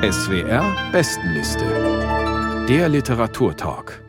SWR 0.00 0.92
Bestenliste. 0.92 2.66
Der 2.68 2.88
Literaturtalk. 2.88 4.04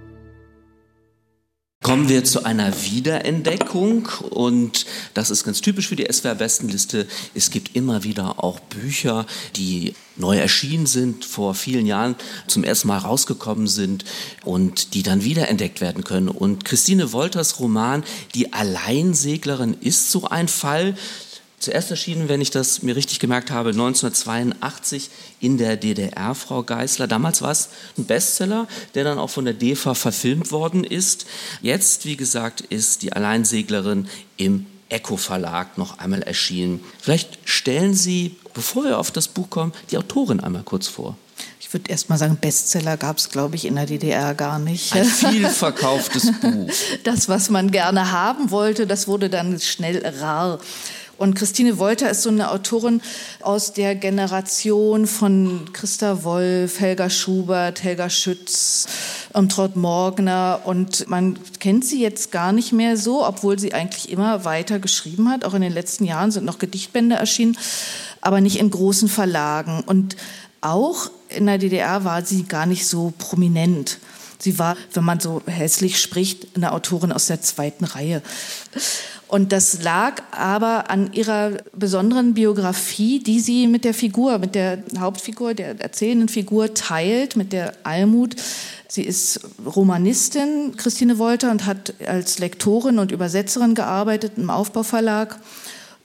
Kommen 1.81 2.07
wir 2.09 2.23
zu 2.23 2.45
einer 2.45 2.71
Wiederentdeckung 2.83 4.07
und 4.29 4.85
das 5.15 5.31
ist 5.31 5.45
ganz 5.45 5.61
typisch 5.61 5.87
für 5.87 5.95
die 5.95 6.05
SWR 6.07 6.35
Bestenliste. 6.35 7.07
Es 7.33 7.49
gibt 7.49 7.75
immer 7.75 8.03
wieder 8.03 8.43
auch 8.43 8.59
Bücher, 8.59 9.25
die 9.55 9.95
neu 10.15 10.37
erschienen 10.37 10.85
sind, 10.85 11.25
vor 11.25 11.55
vielen 11.55 11.87
Jahren 11.87 12.13
zum 12.45 12.63
ersten 12.63 12.87
Mal 12.87 12.99
rausgekommen 12.99 13.65
sind 13.65 14.05
und 14.43 14.93
die 14.93 15.01
dann 15.01 15.23
wiederentdeckt 15.23 15.81
werden 15.81 16.03
können. 16.03 16.29
Und 16.29 16.65
Christine 16.65 17.13
Wolters 17.13 17.59
Roman 17.59 18.03
Die 18.35 18.53
Alleinseglerin 18.53 19.75
ist 19.81 20.11
so 20.11 20.25
ein 20.25 20.49
Fall. 20.49 20.95
Zuerst 21.59 21.91
erschienen, 21.91 22.29
wenn 22.29 22.39
ich 22.39 22.51
das 22.51 22.83
mir 22.83 22.95
richtig 22.95 23.19
gemerkt 23.19 23.51
habe, 23.51 23.71
1982 23.71 25.09
in 25.41 25.57
der 25.57 25.75
DDR, 25.75 26.33
Frau 26.33 26.63
Geißler. 26.63 27.05
Damals 27.05 27.41
war 27.41 27.51
es 27.51 27.69
ein 27.97 28.05
Bestseller, 28.05 28.67
der 28.95 29.03
dann 29.03 29.19
auch 29.19 29.29
von 29.29 29.43
der 29.43 29.53
DEFA 29.53 29.93
verfilmt 29.93 30.51
worden 30.51 30.85
ist. 30.85 31.25
Jetzt, 31.61 32.05
wie 32.05 32.15
gesagt, 32.15 32.61
ist 32.61 33.01
die 33.01 33.11
Alleinseglerin 33.11 34.07
im 34.37 34.67
Echo 34.87 35.17
Verlag 35.17 35.77
noch 35.77 35.99
einmal 35.99 36.23
erschienen. 36.23 36.79
Vielleicht 36.99 37.37
stellen 37.43 37.93
Sie, 37.93 38.37
bevor 38.53 38.85
wir 38.85 38.97
auf 38.97 39.11
das 39.11 39.27
Buch 39.27 39.49
kommen, 39.49 39.73
die 39.91 39.97
Autorin 39.97 40.39
einmal 40.39 40.63
kurz 40.63 40.87
vor. 40.87 41.17
Ich 41.59 41.73
würde 41.73 41.91
erst 41.91 42.09
mal 42.09 42.17
sagen, 42.17 42.37
Bestseller 42.37 42.97
gab 42.97 43.17
es, 43.17 43.29
glaube 43.29 43.55
ich, 43.55 43.65
in 43.65 43.75
der 43.75 43.85
DDR 43.85 44.33
gar 44.33 44.57
nicht. 44.57 44.91
Ein 44.95 45.05
viel 45.05 45.47
verkauftes 45.47 46.31
Buch. 46.41 46.67
Das, 47.03 47.29
was 47.29 47.51
man 47.51 47.69
gerne 47.69 48.11
haben 48.11 48.49
wollte, 48.49 48.87
das 48.87 49.07
wurde 49.07 49.29
dann 49.29 49.59
schnell 49.59 50.03
rar. 50.19 50.59
Und 51.19 51.35
Christine 51.35 51.77
Wolter 51.79 52.09
ist 52.09 52.23
so 52.23 52.29
eine 52.29 52.49
Autorin 52.49 53.01
aus 53.41 53.73
der 53.73 53.93
Generation 53.93 55.05
von 55.05 55.69
Christa 55.73 56.23
Wolf, 56.23 56.79
Helga 56.79 57.09
Schubert, 57.09 57.83
Helga 57.83 58.09
Schütz, 58.09 58.87
Traut 59.49 59.75
Morgner. 59.75 60.61
Und 60.63 61.09
man 61.09 61.37
kennt 61.59 61.83
sie 61.83 62.01
jetzt 62.01 62.31
gar 62.31 62.53
nicht 62.53 62.71
mehr 62.71 62.95
so, 62.95 63.27
obwohl 63.27 63.59
sie 63.59 63.73
eigentlich 63.73 64.09
immer 64.09 64.45
weiter 64.45 64.79
geschrieben 64.79 65.29
hat. 65.29 65.43
Auch 65.43 65.53
in 65.53 65.61
den 65.61 65.73
letzten 65.73 66.05
Jahren 66.05 66.31
sind 66.31 66.45
noch 66.45 66.57
Gedichtbände 66.57 67.17
erschienen, 67.17 67.57
aber 68.21 68.39
nicht 68.39 68.57
in 68.57 68.71
großen 68.71 69.09
Verlagen. 69.09 69.83
Und 69.85 70.15
auch 70.61 71.11
in 71.27 71.47
der 71.47 71.57
DDR 71.57 72.05
war 72.05 72.23
sie 72.23 72.43
gar 72.43 72.65
nicht 72.65 72.87
so 72.87 73.11
prominent. 73.17 73.99
Sie 74.41 74.57
war, 74.57 74.77
wenn 74.93 75.03
man 75.03 75.19
so 75.19 75.41
hässlich 75.47 76.01
spricht, 76.01 76.55
eine 76.55 76.71
Autorin 76.71 77.11
aus 77.11 77.25
der 77.25 77.41
zweiten 77.41 77.83
Reihe. 77.83 78.21
Und 79.29 79.51
das 79.51 79.83
lag 79.83 80.23
aber 80.31 80.89
an 80.89 81.13
ihrer 81.13 81.51
besonderen 81.73 82.33
Biografie, 82.33 83.19
die 83.19 83.39
sie 83.39 83.67
mit 83.67 83.85
der 83.85 83.93
Figur, 83.93 84.39
mit 84.39 84.55
der 84.55 84.79
Hauptfigur, 84.97 85.53
der 85.53 85.79
erzählenden 85.79 86.29
Figur 86.29 86.73
teilt, 86.73 87.35
mit 87.35 87.53
der 87.53 87.73
Almut. 87.83 88.35
Sie 88.87 89.03
ist 89.03 89.41
Romanistin, 89.63 90.75
Christine 90.77 91.19
Wolter, 91.19 91.51
und 91.51 91.67
hat 91.67 91.93
als 92.07 92.39
Lektorin 92.39 92.97
und 92.97 93.11
Übersetzerin 93.11 93.75
gearbeitet 93.75 94.33
im 94.37 94.49
Aufbauverlag 94.49 95.39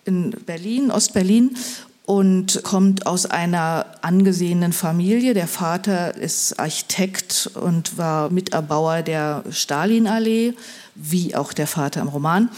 in 0.05 0.33
Berlin, 0.45 0.91
Ostberlin 0.91 1.56
und 2.05 2.62
kommt 2.62 3.06
aus 3.06 3.25
einer 3.25 3.86
angesehenen 4.02 4.75
Familie. 4.75 5.33
Der 5.33 5.48
Vater 5.48 6.14
ist 6.14 6.61
Architekt 6.61 7.50
und 7.55 7.97
war 7.97 8.28
Miterbauer 8.28 9.00
der 9.00 9.45
Stalinallee, 9.50 10.52
wie 10.95 11.34
auch 11.34 11.55
der 11.55 11.67
Vater 11.67 12.02
im 12.02 12.08
Roman. 12.08 12.50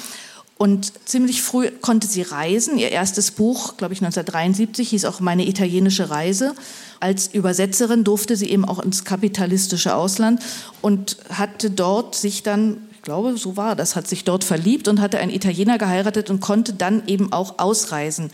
Und 0.59 0.93
ziemlich 1.07 1.43
früh 1.43 1.71
konnte 1.71 2.07
sie 2.07 2.23
reisen. 2.23 2.79
Ihr 2.79 2.91
erstes 2.91 3.31
Buch, 3.31 3.77
glaube 3.77 3.93
ich 3.93 4.01
1973, 4.01 4.89
hieß 4.89 5.05
auch 5.05 5.21
Meine 5.21 5.47
italienische 5.47 6.09
Reise. 6.09 6.55
Als 6.99 7.29
Übersetzerin 7.29 8.05
durfte 8.05 8.37
sie 8.37 8.49
eben 8.49 8.65
auch 8.65 8.79
ins 8.79 9.05
kapitalistische 9.05 9.95
Ausland 9.95 10.41
und 10.81 11.19
hatte 11.29 11.71
dort 11.71 12.15
sich 12.15 12.43
dann, 12.43 12.79
ich 12.93 13.03
glaube, 13.03 13.37
so 13.37 13.59
war 13.59 13.77
das, 13.77 13.97
hat 13.97 14.09
sich 14.09 14.25
dort 14.25 14.45
verliebt 14.45 14.89
und 14.89 15.03
hatte 15.03 15.19
einen 15.19 15.31
Italiener 15.31 15.77
geheiratet 15.77 16.31
und 16.31 16.41
konnte 16.41 16.73
dann 16.73 17.07
eben 17.07 17.35
auch 17.35 17.59
ausreisen. 17.59 18.31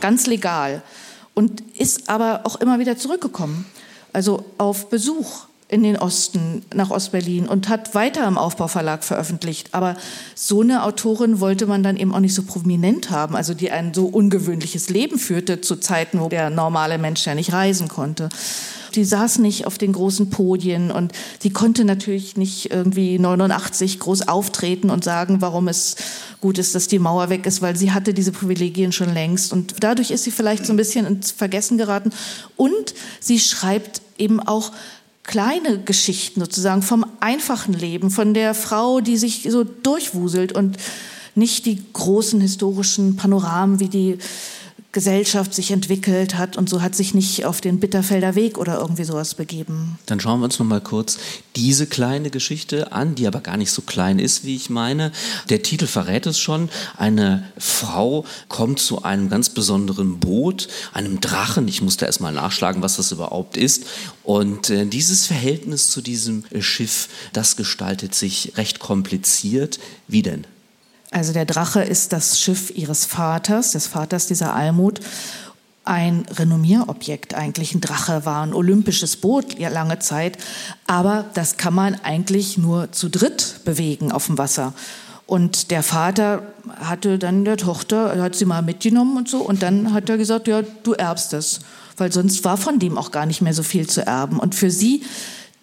Ganz 0.00 0.26
legal. 0.26 0.82
Und 1.34 1.60
ist 1.76 2.08
aber 2.08 2.40
auch 2.44 2.56
immer 2.56 2.78
wieder 2.78 2.96
zurückgekommen. 2.96 3.66
Also 4.14 4.46
auf 4.56 4.88
Besuch 4.88 5.47
in 5.68 5.82
den 5.82 5.98
Osten, 5.98 6.62
nach 6.74 6.90
Ostberlin 6.90 7.46
und 7.46 7.68
hat 7.68 7.94
weiter 7.94 8.26
im 8.26 8.38
Aufbauverlag 8.38 9.04
veröffentlicht. 9.04 9.68
Aber 9.72 9.96
so 10.34 10.62
eine 10.62 10.82
Autorin 10.82 11.40
wollte 11.40 11.66
man 11.66 11.82
dann 11.82 11.98
eben 11.98 12.14
auch 12.14 12.20
nicht 12.20 12.34
so 12.34 12.42
prominent 12.42 13.10
haben, 13.10 13.36
also 13.36 13.52
die 13.52 13.70
ein 13.70 13.92
so 13.92 14.06
ungewöhnliches 14.06 14.88
Leben 14.88 15.18
führte 15.18 15.60
zu 15.60 15.76
Zeiten, 15.76 16.20
wo 16.20 16.30
der 16.30 16.48
normale 16.48 16.96
Mensch 16.96 17.26
ja 17.26 17.34
nicht 17.34 17.52
reisen 17.52 17.88
konnte. 17.88 18.30
Die 18.94 19.04
saß 19.04 19.38
nicht 19.40 19.66
auf 19.66 19.76
den 19.76 19.92
großen 19.92 20.30
Podien 20.30 20.90
und 20.90 21.12
sie 21.40 21.50
konnte 21.50 21.84
natürlich 21.84 22.38
nicht 22.38 22.70
irgendwie 22.70 23.18
89 23.18 24.00
groß 24.00 24.28
auftreten 24.28 24.88
und 24.88 25.04
sagen, 25.04 25.42
warum 25.42 25.68
es 25.68 25.96
gut 26.40 26.56
ist, 26.56 26.74
dass 26.74 26.88
die 26.88 26.98
Mauer 26.98 27.28
weg 27.28 27.44
ist, 27.44 27.60
weil 27.60 27.76
sie 27.76 27.92
hatte 27.92 28.14
diese 28.14 28.32
Privilegien 28.32 28.92
schon 28.92 29.12
längst. 29.12 29.52
Und 29.52 29.74
dadurch 29.80 30.10
ist 30.10 30.24
sie 30.24 30.30
vielleicht 30.30 30.64
so 30.64 30.72
ein 30.72 30.76
bisschen 30.76 31.04
ins 31.04 31.30
Vergessen 31.30 31.76
geraten. 31.76 32.10
Und 32.56 32.94
sie 33.20 33.38
schreibt 33.38 34.00
eben 34.16 34.40
auch 34.40 34.72
kleine 35.28 35.78
Geschichten 35.78 36.40
sozusagen 36.40 36.80
vom 36.80 37.04
einfachen 37.20 37.74
Leben, 37.74 38.10
von 38.10 38.32
der 38.32 38.54
Frau, 38.54 39.00
die 39.00 39.18
sich 39.18 39.46
so 39.48 39.62
durchwuselt 39.62 40.52
und 40.52 40.78
nicht 41.34 41.66
die 41.66 41.82
großen 41.92 42.40
historischen 42.40 43.16
Panoramen 43.16 43.78
wie 43.78 43.90
die 43.90 44.18
Gesellschaft 44.90 45.52
sich 45.52 45.70
entwickelt 45.70 46.36
hat 46.36 46.56
und 46.56 46.70
so 46.70 46.80
hat 46.80 46.94
sich 46.94 47.12
nicht 47.12 47.44
auf 47.44 47.60
den 47.60 47.78
Bitterfelder 47.78 48.34
Weg 48.34 48.56
oder 48.56 48.78
irgendwie 48.78 49.04
sowas 49.04 49.34
begeben. 49.34 49.98
Dann 50.06 50.18
schauen 50.18 50.40
wir 50.40 50.44
uns 50.46 50.58
noch 50.58 50.64
mal 50.64 50.80
kurz 50.80 51.18
diese 51.56 51.86
kleine 51.86 52.30
Geschichte 52.30 52.90
an, 52.90 53.14
die 53.14 53.26
aber 53.26 53.40
gar 53.40 53.58
nicht 53.58 53.70
so 53.70 53.82
klein 53.82 54.18
ist, 54.18 54.44
wie 54.44 54.56
ich 54.56 54.70
meine. 54.70 55.12
Der 55.50 55.62
Titel 55.62 55.86
verrät 55.86 56.26
es 56.26 56.38
schon. 56.38 56.70
Eine 56.96 57.44
Frau 57.58 58.24
kommt 58.48 58.80
zu 58.80 59.02
einem 59.02 59.28
ganz 59.28 59.50
besonderen 59.50 60.20
Boot, 60.20 60.68
einem 60.94 61.20
Drachen. 61.20 61.68
Ich 61.68 61.82
musste 61.82 62.06
erst 62.06 62.22
mal 62.22 62.32
nachschlagen, 62.32 62.82
was 62.82 62.96
das 62.96 63.12
überhaupt 63.12 63.58
ist. 63.58 63.84
Und 64.24 64.70
äh, 64.70 64.86
dieses 64.86 65.26
Verhältnis 65.26 65.90
zu 65.90 66.00
diesem 66.00 66.44
Schiff, 66.60 67.08
das 67.34 67.56
gestaltet 67.56 68.14
sich 68.14 68.54
recht 68.56 68.78
kompliziert. 68.78 69.78
Wie 70.06 70.22
denn? 70.22 70.46
Also 71.10 71.32
der 71.32 71.46
Drache 71.46 71.82
ist 71.82 72.12
das 72.12 72.40
Schiff 72.40 72.70
ihres 72.74 73.06
Vaters, 73.06 73.72
des 73.72 73.86
Vaters 73.86 74.26
dieser 74.26 74.54
Almut. 74.54 75.00
Ein 75.84 76.26
Renommierobjekt 76.30 77.34
eigentlich. 77.34 77.74
Ein 77.74 77.80
Drache 77.80 78.26
war 78.26 78.42
ein 78.42 78.52
olympisches 78.52 79.16
Boot 79.16 79.58
ja, 79.58 79.70
lange 79.70 79.98
Zeit. 80.00 80.36
Aber 80.86 81.24
das 81.32 81.56
kann 81.56 81.74
man 81.74 81.94
eigentlich 82.02 82.58
nur 82.58 82.92
zu 82.92 83.08
dritt 83.08 83.60
bewegen 83.64 84.12
auf 84.12 84.26
dem 84.26 84.36
Wasser. 84.36 84.74
Und 85.26 85.70
der 85.70 85.82
Vater 85.82 86.42
hatte 86.80 87.18
dann 87.18 87.44
der 87.44 87.56
Tochter, 87.56 88.20
hat 88.20 88.34
sie 88.34 88.44
mal 88.44 88.62
mitgenommen 88.62 89.16
und 89.16 89.28
so. 89.28 89.38
Und 89.40 89.62
dann 89.62 89.94
hat 89.94 90.08
er 90.10 90.18
gesagt, 90.18 90.46
ja, 90.46 90.62
du 90.82 90.92
erbst 90.92 91.32
es. 91.32 91.60
Weil 91.96 92.12
sonst 92.12 92.44
war 92.44 92.56
von 92.58 92.78
dem 92.78 92.98
auch 92.98 93.10
gar 93.10 93.26
nicht 93.26 93.40
mehr 93.40 93.54
so 93.54 93.62
viel 93.62 93.86
zu 93.86 94.06
erben. 94.06 94.38
Und 94.38 94.54
für 94.54 94.70
sie, 94.70 95.04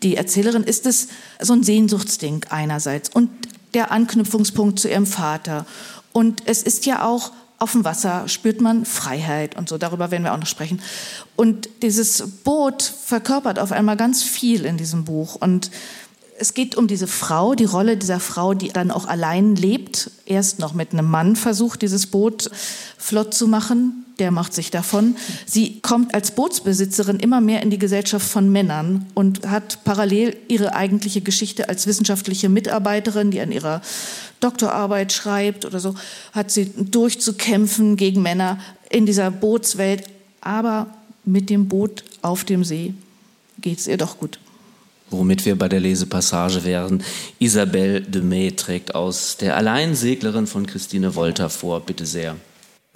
die 0.02 0.18
Erzählerin, 0.18 0.64
ist 0.64 0.88
es 0.88 1.08
so 1.40 1.54
ein 1.54 1.64
Sehnsuchtsding 1.64 2.46
einerseits. 2.50 3.10
Und 3.10 3.30
der 3.76 3.92
Anknüpfungspunkt 3.92 4.80
zu 4.80 4.90
ihrem 4.90 5.06
Vater. 5.06 5.66
Und 6.12 6.44
es 6.46 6.64
ist 6.64 6.86
ja 6.88 7.06
auch 7.06 7.32
auf 7.58 7.72
dem 7.72 7.86
Wasser 7.86 8.28
spürt 8.28 8.60
man 8.60 8.86
Freiheit 8.86 9.56
und 9.56 9.70
so. 9.70 9.78
Darüber 9.78 10.12
werden 10.12 10.24
wir 10.24 10.34
auch 10.34 10.40
noch 10.40 10.48
sprechen. 10.48 10.82
Und 11.36 11.70
dieses 11.82 12.24
Boot 12.44 12.84
verkörpert 12.84 13.60
auf 13.60 13.72
einmal 13.72 13.96
ganz 13.96 14.24
viel 14.24 14.66
in 14.66 14.78
diesem 14.78 15.06
Buch. 15.06 15.36
Und 15.36 15.72
es 16.38 16.54
geht 16.54 16.76
um 16.76 16.88
diese 16.88 17.08
Frau, 17.08 17.56
die 17.56 17.66
Rolle 17.66 17.96
dieser 17.96 18.20
Frau, 18.20 18.54
die 18.54 18.70
dann 18.70 18.92
auch 18.92 19.08
allein 19.08 19.56
lebt, 19.56 20.12
erst 20.26 20.60
noch 20.60 20.74
mit 20.74 20.92
einem 20.92 21.10
Mann 21.10 21.36
versucht, 21.36 21.82
dieses 21.82 22.08
Boot 22.08 22.52
flott 22.98 23.34
zu 23.34 23.48
machen, 23.48 24.05
der 24.20 24.32
macht 24.32 24.54
sich 24.54 24.72
davon. 24.72 25.16
Sie 25.46 25.80
kommt 25.82 26.14
als 26.14 26.32
Bootsbesitzerin 26.32 27.20
immer 27.20 27.42
mehr 27.42 27.62
in 27.62 27.70
die 27.70 27.78
Gesellschaft 27.78 28.28
von 28.28 28.52
Männern 28.52 29.06
und 29.14 29.48
hat 29.48 29.84
parallel 29.84 30.36
ihre 30.48 30.76
eigentliche 30.76 31.22
Geschichte 31.22 31.70
als 31.70 31.88
wissenschaftliche 31.88 32.50
Mitarbeiterin, 32.50 33.32
die 33.32 33.42
an 33.42 33.52
ihrer 33.52 33.82
Doktorarbeit 34.40 35.12
schreibt 35.12 35.66
oder 35.66 35.80
so, 35.80 35.96
hat 36.32 36.52
sie 36.52 36.72
durchzukämpfen 36.78 37.98
gegen 37.98 38.22
Männer 38.22 38.60
in 38.90 39.06
dieser 39.06 39.32
Bootswelt. 39.32 40.04
Aber 40.42 40.88
mit 41.26 41.50
dem 41.50 41.68
Boot 41.68 42.04
auf 42.22 42.44
dem 42.44 42.64
See 42.64 42.94
geht 43.60 43.80
es 43.80 43.88
ihr 43.88 43.98
doch 43.98 44.20
gut. 44.20 44.40
Womit 45.10 45.46
wir 45.46 45.58
bei 45.58 45.70
der 45.70 45.80
Lesepassage 45.80 46.64
wären. 46.64 47.04
Isabelle 47.40 48.02
de 48.02 48.22
May 48.22 48.52
trägt 48.52 48.96
aus 48.96 49.38
Der 49.38 49.56
Alleinseglerin 49.56 50.48
von 50.48 50.66
Christine 50.66 51.16
Wolter 51.16 51.50
vor. 51.50 51.80
Bitte 51.82 52.06
sehr. 52.06 52.36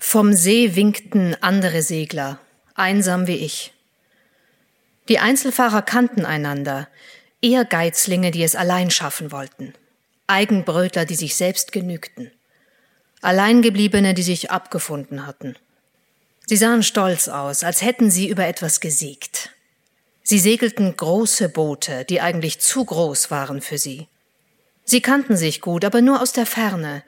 Vom 0.01 0.33
See 0.33 0.75
winkten 0.75 1.35
andere 1.41 1.81
Segler, 1.81 2.39
einsam 2.73 3.27
wie 3.27 3.35
ich. 3.35 3.73
Die 5.09 5.19
Einzelfahrer 5.19 5.81
kannten 5.81 6.25
einander, 6.25 6.87
Ehrgeizlinge, 7.41 8.31
die 8.31 8.43
es 8.43 8.55
allein 8.55 8.91
schaffen 8.91 9.33
wollten, 9.33 9.73
Eigenbrötler, 10.25 11.03
die 11.03 11.15
sich 11.15 11.35
selbst 11.35 11.73
genügten, 11.73 12.31
Alleingebliebene, 13.21 14.13
die 14.13 14.23
sich 14.23 14.51
abgefunden 14.51 15.27
hatten. 15.27 15.57
Sie 16.45 16.55
sahen 16.55 16.81
stolz 16.81 17.27
aus, 17.27 17.65
als 17.65 17.81
hätten 17.81 18.09
sie 18.09 18.29
über 18.29 18.47
etwas 18.47 18.79
gesiegt. 18.79 19.49
Sie 20.23 20.39
segelten 20.39 20.95
große 20.95 21.49
Boote, 21.49 22.05
die 22.05 22.21
eigentlich 22.21 22.59
zu 22.61 22.85
groß 22.85 23.31
waren 23.31 23.61
für 23.61 23.77
sie. 23.77 24.07
Sie 24.85 25.01
kannten 25.01 25.35
sich 25.35 25.59
gut, 25.59 25.83
aber 25.83 26.01
nur 26.01 26.21
aus 26.21 26.31
der 26.31 26.45
Ferne. 26.45 27.03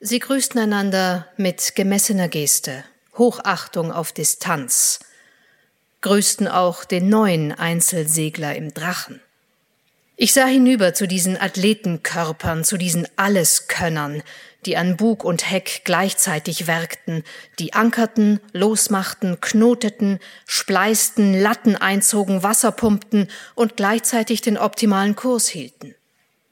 Sie 0.00 0.18
grüßten 0.18 0.60
einander 0.60 1.26
mit 1.38 1.74
gemessener 1.74 2.28
Geste, 2.28 2.84
Hochachtung 3.16 3.90
auf 3.90 4.12
Distanz, 4.12 5.00
grüßten 6.02 6.48
auch 6.48 6.84
den 6.84 7.08
neuen 7.08 7.52
Einzelsegler 7.52 8.54
im 8.56 8.74
Drachen. 8.74 9.22
Ich 10.16 10.34
sah 10.34 10.44
hinüber 10.44 10.92
zu 10.92 11.08
diesen 11.08 11.40
Athletenkörpern, 11.40 12.62
zu 12.62 12.76
diesen 12.76 13.08
Alleskönnern, 13.16 14.22
die 14.66 14.76
an 14.76 14.98
Bug 14.98 15.24
und 15.24 15.50
Heck 15.50 15.80
gleichzeitig 15.84 16.66
werkten, 16.66 17.24
die 17.58 17.72
ankerten, 17.72 18.40
losmachten, 18.52 19.40
knoteten, 19.40 20.18
spleisten, 20.44 21.40
Latten 21.40 21.74
einzogen, 21.74 22.42
Wasser 22.42 22.72
pumpten 22.72 23.28
und 23.54 23.78
gleichzeitig 23.78 24.42
den 24.42 24.58
optimalen 24.58 25.16
Kurs 25.16 25.48
hielten. 25.48 25.94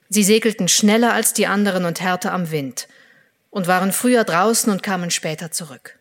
Sie 0.09 0.25
segelten 0.25 0.69
schneller 0.69 1.13
als 1.13 1.35
die 1.35 1.47
anderen 1.47 1.85
und 1.85 2.01
härter 2.01 2.33
am 2.33 2.51
Wind 2.51 2.89
und 3.55 3.69
waren 3.69 3.93
früher 3.93 4.25
draußen 4.25 4.73
und 4.73 4.83
kamen 4.83 5.13
später 5.13 5.53
zurück. 5.53 5.97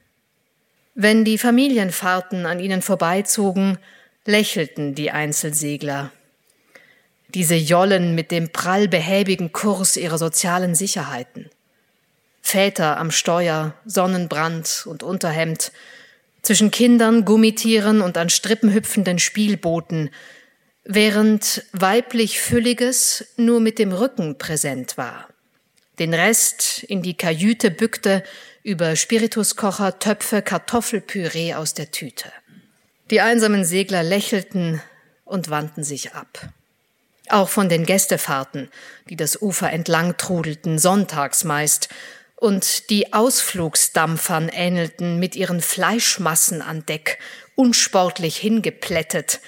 Wenn 0.96 1.24
die 1.24 1.38
Familienfahrten 1.38 2.48
an 2.48 2.60
ihnen 2.60 2.82
vorbeizogen, 2.82 3.78
lächelten 4.26 4.96
die 4.96 5.12
Einzelsegler 5.12 6.12
diese 7.34 7.56
Jollen 7.56 8.16
mit 8.16 8.32
dem 8.32 8.50
prallbehäbigen 8.50 9.52
Kurs 9.52 9.98
ihrer 9.98 10.18
sozialen 10.18 10.76
Sicherheiten. 10.76 11.50
Väter 12.42 12.98
am 12.98 13.12
Steuer, 13.12 13.74
Sonnenbrand 13.86 14.86
und 14.86 15.04
Unterhemd, 15.04 15.72
zwischen 16.42 16.72
Kindern, 16.72 17.24
Gummitieren 17.26 18.02
und 18.02 18.18
an 18.18 18.30
Strippen 18.30 18.74
hüpfenden 18.74 19.18
Spielbooten, 19.18 20.10
während 20.84 21.64
weiblich 21.72 22.42
Fülliges 22.42 23.26
nur 23.38 23.60
mit 23.62 23.80
dem 23.80 23.94
Rücken 23.94 24.38
präsent 24.38 24.98
war. 24.98 25.33
Den 26.00 26.14
Rest 26.14 26.84
in 26.84 27.02
die 27.02 27.16
Kajüte 27.16 27.70
bückte 27.72 28.24
über 28.64 28.96
Spirituskocher, 28.96 30.00
Töpfe, 30.00 30.42
Kartoffelpüree 30.42 31.54
aus 31.54 31.74
der 31.74 31.92
Tüte. 31.92 32.32
Die 33.12 33.22
einsamen 33.22 33.66
Segler 33.66 34.02
lächelten 34.02 34.82
und 35.26 35.50
wandten 35.50 35.84
sich 35.84 36.14
ab. 36.14 36.50
Auch 37.30 37.50
von 37.50 37.70
den 37.70 37.86
Gästefahrten, 37.86 38.70
die 39.10 39.16
das 39.16 39.42
Ufer 39.42 39.72
entlang 39.72 40.18
trudelten, 40.18 40.80
sonntags 40.80 41.44
meist, 41.44 41.90
und 42.36 42.90
die 42.90 43.14
Ausflugsdampfern 43.14 44.50
ähnelten 44.50 45.18
mit 45.18 45.36
ihren 45.36 45.62
Fleischmassen 45.62 46.62
an 46.62 46.86
Deck, 46.86 47.20
unsportlich 47.56 48.36
hingeplättet, 48.36 49.40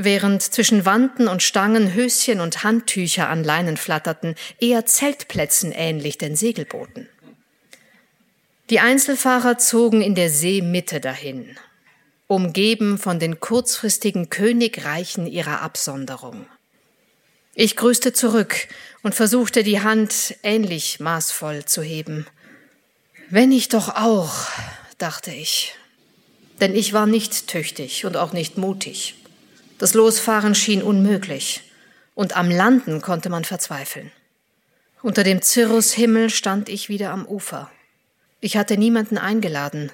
während 0.00 0.42
zwischen 0.42 0.84
Wanden 0.84 1.26
und 1.26 1.42
Stangen 1.42 1.92
Höschen 1.92 2.40
und 2.40 2.62
Handtücher 2.62 3.28
an 3.28 3.42
Leinen 3.42 3.76
flatterten, 3.76 4.36
eher 4.60 4.86
Zeltplätzen 4.86 5.72
ähnlich 5.72 6.18
den 6.18 6.36
Segelbooten. 6.36 7.08
Die 8.70 8.78
Einzelfahrer 8.78 9.58
zogen 9.58 10.00
in 10.00 10.14
der 10.14 10.30
Seemitte 10.30 11.00
dahin, 11.00 11.56
umgeben 12.28 12.96
von 12.96 13.18
den 13.18 13.40
kurzfristigen 13.40 14.30
Königreichen 14.30 15.26
ihrer 15.26 15.62
Absonderung. 15.62 16.46
Ich 17.54 17.74
grüßte 17.74 18.12
zurück 18.12 18.68
und 19.02 19.16
versuchte 19.16 19.64
die 19.64 19.80
Hand 19.80 20.36
ähnlich 20.44 21.00
maßvoll 21.00 21.64
zu 21.64 21.82
heben. 21.82 22.24
Wenn 23.30 23.50
ich 23.50 23.68
doch 23.68 23.88
auch, 23.96 24.46
dachte 24.98 25.32
ich. 25.32 25.74
Denn 26.60 26.76
ich 26.76 26.92
war 26.92 27.06
nicht 27.06 27.48
tüchtig 27.48 28.04
und 28.04 28.16
auch 28.16 28.32
nicht 28.32 28.58
mutig. 28.58 29.16
Das 29.78 29.94
Losfahren 29.94 30.54
schien 30.54 30.82
unmöglich, 30.82 31.62
und 32.14 32.36
am 32.36 32.50
Landen 32.50 33.00
konnte 33.00 33.30
man 33.30 33.44
verzweifeln. 33.44 34.10
Unter 35.02 35.22
dem 35.22 35.40
Cirrushimmel 35.40 36.30
stand 36.30 36.68
ich 36.68 36.88
wieder 36.88 37.10
am 37.10 37.24
Ufer. 37.24 37.70
Ich 38.40 38.56
hatte 38.56 38.76
niemanden 38.76 39.18
eingeladen, 39.18 39.92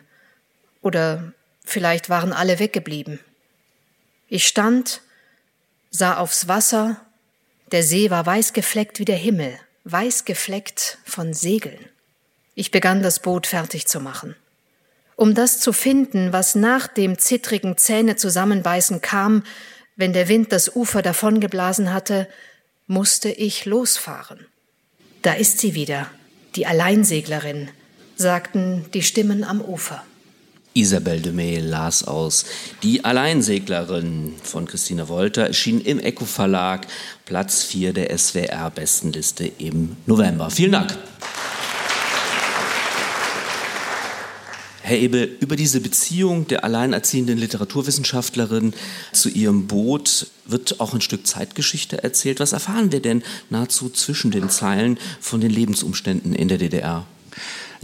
oder 0.81 1.33
vielleicht 1.65 2.09
waren 2.09 2.33
alle 2.33 2.59
weggeblieben. 2.59 3.21
Ich 4.29 4.47
stand, 4.47 5.03
sah 5.91 6.17
aufs 6.17 6.49
Wasser 6.49 7.01
der 7.75 7.83
See 7.83 8.11
war 8.11 8.25
weiß 8.25 8.53
gefleckt 8.53 9.01
wie 9.01 9.05
der 9.05 9.17
Himmel, 9.17 9.59
weiß 9.83 10.25
gefleckt 10.25 10.99
von 11.05 11.35
Segeln. 11.35 11.89
Ich 12.55 12.71
begann 12.71 13.03
das 13.03 13.19
Boot 13.21 13.49
fertig 13.49 13.89
zu 13.89 13.99
machen. 13.99 14.37
Um 15.17 15.35
das 15.35 15.59
zu 15.59 15.73
finden, 15.73 16.33
was 16.33 16.55
nach 16.55 16.87
dem 16.87 17.19
zittrigen 17.19 17.77
Zähne 17.77 18.15
zusammenbeißen 18.15 19.01
kam, 19.01 19.43
wenn 19.97 20.13
der 20.13 20.29
Wind 20.29 20.53
das 20.53 20.75
Ufer 20.75 21.03
davongeblasen 21.03 21.93
hatte, 21.93 22.29
musste 22.87 23.31
ich 23.31 23.65
losfahren. 23.65 24.47
Da 25.23 25.33
ist 25.33 25.59
sie 25.59 25.75
wieder, 25.75 26.11
die 26.57 26.67
Alleinseglerin, 26.67 27.69
sagten 28.17 28.85
die 28.93 29.03
Stimmen 29.03 29.45
am 29.45 29.61
Ufer. 29.61 30.05
Isabelle 30.75 31.21
de 31.21 31.33
May 31.33 31.59
las 31.59 32.03
aus 32.05 32.45
Die 32.83 33.05
Alleinseglerin 33.05 34.35
von 34.43 34.67
Christina 34.67 35.09
Wolter, 35.09 35.47
erschien 35.47 35.81
im 35.81 36.01
Eco 36.01 36.25
Verlag, 36.25 36.87
Platz 37.25 37.63
4 37.63 37.93
der 37.93 38.17
SWR-Bestenliste 38.17 39.51
im 39.59 39.97
November. 40.07 40.51
Vielen 40.51 40.73
Dank. 40.73 40.99
Herr 44.87 44.99
Ebel, 44.99 45.39
über 45.41 45.57
diese 45.57 45.81
Beziehung 45.81 46.47
der 46.47 46.63
alleinerziehenden 46.63 47.39
Literaturwissenschaftlerin 47.39 48.75
zu 49.13 49.31
ihrem 49.31 49.67
Boot 49.67 50.27
wird 50.45 50.79
auch 50.79 50.93
ein 50.93 51.01
Stück 51.01 51.27
Zeitgeschichte 51.27 52.05
erzählt. 52.05 52.39
Was 52.39 52.53
erfahren 52.53 52.93
wir 52.93 53.01
denn 53.01 53.23
nahezu 53.49 53.89
zwischen 53.89 54.31
den 54.31 54.51
Zeilen 54.51 54.99
von 55.21 55.41
den 55.41 55.51
Lebensumständen 55.51 56.35
in 56.35 56.49
der 56.49 56.59
DDR? 56.59 57.07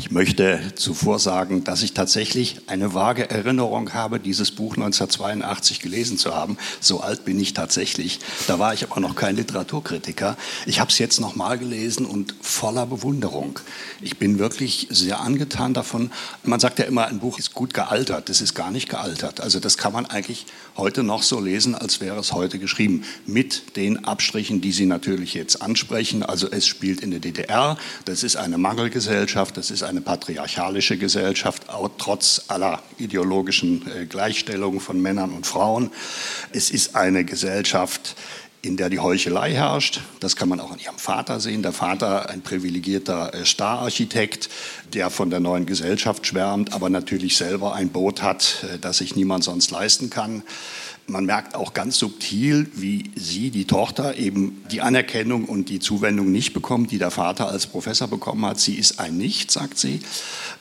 Ich 0.01 0.11
möchte 0.11 0.59
zuvor 0.77 1.19
sagen, 1.19 1.63
dass 1.63 1.83
ich 1.83 1.93
tatsächlich 1.93 2.63
eine 2.69 2.95
vage 2.95 3.29
Erinnerung 3.29 3.93
habe, 3.93 4.19
dieses 4.19 4.51
Buch 4.51 4.73
1982 4.73 5.81
gelesen 5.81 6.17
zu 6.17 6.35
haben. 6.35 6.57
So 6.81 7.03
alt 7.03 7.27
bin 7.27 7.39
ich 7.39 7.53
tatsächlich. 7.53 8.19
Da 8.47 8.59
war 8.59 8.73
ich 8.73 8.83
aber 8.83 8.99
noch 9.03 9.15
kein 9.15 9.37
Literaturkritiker. 9.37 10.39
Ich 10.65 10.81
habe 10.81 10.91
es 10.91 10.97
jetzt 10.97 11.21
nochmal 11.21 11.59
gelesen 11.59 12.07
und 12.07 12.35
voller 12.41 12.87
Bewunderung. 12.87 13.61
Ich 14.01 14.17
bin 14.17 14.39
wirklich 14.39 14.87
sehr 14.89 15.21
angetan 15.21 15.75
davon. 15.75 16.11
Man 16.45 16.61
sagt 16.61 16.79
ja 16.79 16.87
immer, 16.87 17.07
ein 17.07 17.19
Buch 17.19 17.39
ist 17.39 17.53
gut 17.53 17.75
gealtert. 17.75 18.31
Das 18.31 18.41
ist 18.41 18.55
gar 18.55 18.71
nicht 18.71 18.89
gealtert. 18.89 19.43
Also 19.43 19.61
das 19.61 19.77
kann 19.77 19.93
man 19.93 20.07
eigentlich 20.07 20.47
heute 20.81 21.05
noch 21.05 21.23
so 21.23 21.39
lesen, 21.39 21.77
als 21.77 22.01
wäre 22.01 22.19
es 22.19 22.33
heute 22.33 22.59
geschrieben. 22.59 23.05
Mit 23.27 23.77
den 23.77 24.05
Abstrichen, 24.07 24.61
die 24.61 24.73
Sie 24.73 24.87
natürlich 24.87 25.35
jetzt 25.35 25.63
ansprechen. 25.63 26.25
Also 26.25 26.51
es 26.51 26.67
spielt 26.67 27.03
in 27.03 27.13
der 27.13 27.21
DDR. 27.21 27.79
Das 28.07 28.25
ist 28.25 28.37
eine 28.37 28.59
Mangelgesellschaft. 28.59 29.57
Das 29.57 29.71
ist 29.71 29.85
eine 29.85 30.01
patriarchalische 30.01 30.97
Gesellschaft, 30.97 31.67
trotz 31.99 32.47
aller 32.49 32.83
ideologischen 32.99 33.87
äh, 33.87 34.07
Gleichstellung 34.07 34.81
von 34.81 35.01
Männern 35.01 35.31
und 35.31 35.47
Frauen. 35.47 35.91
Es 36.53 36.71
ist 36.71 36.97
eine 36.97 37.25
Gesellschaft, 37.25 38.17
in 38.63 38.77
der 38.77 38.91
die 38.91 38.99
Heuchelei 38.99 39.53
herrscht. 39.53 40.01
Das 40.21 40.37
kann 40.37 40.49
man 40.49 40.61
auch 40.61 40.71
an 40.71 40.79
ihrem 40.79 40.99
Vater 40.99 41.41
sehen. 41.41 41.63
Der 41.63 41.73
Vater, 41.73 42.29
ein 42.29 42.43
privilegierter 42.43 43.33
äh, 43.33 43.47
Stararchitekt, 43.47 44.51
der 44.93 45.11
von 45.11 45.31
der 45.31 45.41
neuen 45.41 45.67
Gesellschaft 45.67 46.27
schwärmt, 46.27 46.73
aber 46.73 46.91
natürlich 46.91 47.37
selber 47.37 47.75
ein 47.75 47.89
Boot 47.89 48.23
hat, 48.23 48.65
äh, 48.65 48.79
das 48.79 48.99
sich 48.99 49.17
niemand 49.17 49.45
sonst 49.45 49.71
leisten 49.71 50.11
kann 50.11 50.43
man 51.11 51.27
merkt 51.27 51.55
auch 51.55 51.75
ganz 51.75 51.99
subtil, 51.99 52.71
wie 52.75 53.11
sie, 53.17 53.51
die 53.51 53.67
Tochter, 53.67 54.17
eben 54.17 54.65
die 54.71 54.81
Anerkennung 54.81 55.45
und 55.45 55.69
die 55.69 55.81
Zuwendung 55.81 56.31
nicht 56.31 56.53
bekommt, 56.53 56.91
die 56.91 56.99
der 56.99 57.11
Vater 57.11 57.49
als 57.49 57.67
Professor 57.67 58.09
bekommen 58.09 58.45
hat. 58.47 58.61
Sie 58.61 58.77
ist 58.77 59.01
ein 59.01 59.17
Nicht, 59.17 59.51
sagt 59.51 59.79
sie. 59.79 60.01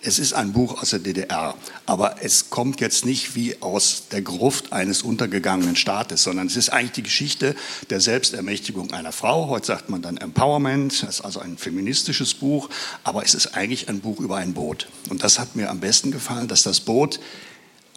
Es 0.02 0.18
ist 0.18 0.34
ein 0.34 0.54
Buch 0.54 0.82
aus 0.82 0.92
der 0.92 1.00
DDR, 1.00 1.56
aber 1.86 2.24
es 2.24 2.50
kommt 2.50 2.82
jetzt 2.82 3.06
nicht 3.06 3.36
wie 3.36 3.62
aus 3.62 4.04
der 4.12 4.22
Gruft 4.22 4.74
eines 4.74 5.04
untergegangenen 5.04 5.76
Staates, 5.76 6.24
sondern 6.24 6.48
es 6.48 6.56
ist 6.56 6.70
eigentlich 6.70 6.94
die 6.94 7.04
Geschichte 7.04 7.56
der 7.90 8.00
Selbstermächtigung 8.00 8.92
einer 8.92 9.12
Frau. 9.12 9.50
Heute 9.50 9.68
sagt 9.68 9.90
man 9.90 10.02
dann 10.02 10.18
Empowerment, 10.18 10.94
es 10.94 11.04
ist 11.04 11.22
also 11.22 11.40
ein 11.40 11.58
feministisches 11.58 12.34
Buch, 12.34 12.70
aber 13.04 13.24
es 13.24 13.34
ist 13.34 13.56
eigentlich 13.56 13.90
ein 13.90 14.00
Buch 14.00 14.20
über 14.20 14.38
ein 14.38 14.54
Boot. 14.54 14.88
Und 15.10 15.24
das 15.24 15.38
hat 15.38 15.56
mir 15.56 15.70
am 15.70 15.80
besten 15.80 16.12
gefallen, 16.12 16.48
dass 16.48 16.64
das 16.64 16.80
Boot 16.80 17.20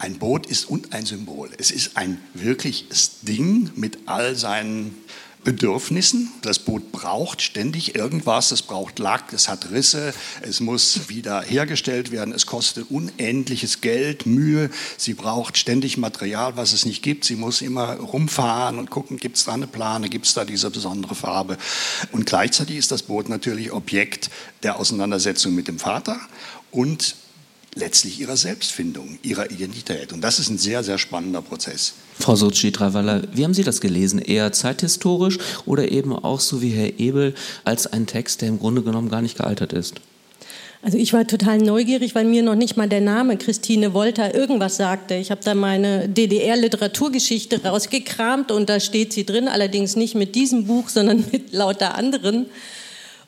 ein 0.03 0.19
Boot 0.19 0.47
ist 0.47 0.69
und 0.69 0.93
ein 0.93 1.07
Symbol. 1.07 1.51
Es 1.59 1.71
ist 1.71 1.97
ein 1.97 2.21
wirkliches 2.35 3.21
Ding 3.23 3.71
mit 3.77 3.99
all 4.07 4.35
seinen 4.35 4.97
Bedürfnissen. 5.45 6.33
Das 6.43 6.59
Boot 6.59 6.91
braucht 6.91 7.41
ständig 7.41 7.95
irgendwas. 7.95 8.51
Es 8.51 8.63
braucht 8.63 8.99
Lack, 8.99 9.33
es 9.33 9.49
hat 9.49 9.71
Risse, 9.71 10.13
es 10.41 10.59
muss 10.59 11.09
wieder 11.09 11.43
hergestellt 11.43 12.11
werden. 12.11 12.35
Es 12.35 12.47
kostet 12.47 12.91
unendliches 12.91 13.81
Geld, 13.81 14.27
Mühe. 14.27 14.71
Sie 14.97 15.15
braucht 15.15 15.57
ständig 15.57 15.97
Material, 15.99 16.57
was 16.57 16.73
es 16.73 16.85
nicht 16.85 17.05
gibt. 17.05 17.25
Sie 17.25 17.37
muss 17.37 17.63
immer 17.63 17.95
rumfahren 17.95 18.81
und 18.81 18.91
gucken, 18.91 19.19
gibt 19.19 19.37
es 19.37 19.45
da 19.45 19.53
eine 19.53 19.69
Plane, 19.69 20.09
gibt 20.09 20.27
es 20.27 20.35
da 20.35 20.45
diese 20.45 20.71
besondere 20.71 21.15
Farbe. 21.15 21.59
Und 22.11 22.27
gleichzeitig 22.27 22.77
ist 22.77 22.91
das 22.91 23.05
Boot 23.05 23.29
natürlich 23.29 23.71
Objekt 23.71 24.31
der 24.65 24.81
Auseinandersetzung 24.81 25.55
mit 25.55 25.69
dem 25.69 25.79
Vater 25.79 26.21
und 26.73 27.15
letztlich 27.75 28.21
ihrer 28.21 28.37
Selbstfindung, 28.37 29.19
ihrer 29.23 29.51
Identität. 29.51 30.13
Und 30.13 30.21
das 30.21 30.39
ist 30.39 30.51
ein 30.51 30.59
sehr, 30.59 30.85
sehr 30.85 30.99
spannender 30.99 31.43
Prozess. 31.43 31.95
Frau 32.19 32.37
Sochi-Travalla, 32.37 33.23
wie 33.33 33.45
haben 33.45 33.55
Sie 33.55 33.65
das 33.65 33.81
gelesen? 33.81 34.19
Eher 34.21 34.53
zeithistorisch 34.53 35.39
oder 35.65 35.91
eben 35.91 36.13
auch 36.13 36.41
so 36.41 36.61
wie 36.61 36.71
Herr 36.71 36.99
Ebel 36.99 37.35
als 37.65 37.87
ein 37.87 38.07
Text, 38.07 38.43
der 38.43 38.49
im 38.49 38.59
Grunde 38.59 38.83
genommen 38.83 39.09
gar 39.09 39.23
nicht 39.23 39.39
gealtert 39.39 39.73
ist? 39.73 39.95
Also 40.85 40.99
ich 40.99 41.13
war 41.13 41.25
total 41.29 41.59
neugierig, 41.59 42.17
weil 42.17 42.25
mir 42.25 42.43
noch 42.43 42.57
nicht 42.57 42.77
mal 42.77 42.89
der 42.89 43.01
Name 43.01 43.37
Christine 43.37 43.95
Wolter 43.95 44.35
irgendwas 44.35 44.77
sagte. 44.77 45.15
Ich 45.15 45.31
habe 45.31 45.41
da 45.43 45.55
meine 45.55 46.09
DDR-Literaturgeschichte 46.09 47.63
rausgekramt 47.63 48.51
und 48.51 48.69
da 48.69 48.81
steht 48.81 49.13
sie 49.13 49.25
drin, 49.25 49.47
allerdings 49.47 49.95
nicht 49.95 50.17
mit 50.17 50.35
diesem 50.35 50.67
Buch, 50.67 50.89
sondern 50.89 51.25
mit 51.33 51.53
lauter 51.53 51.95
anderen. 51.95 52.47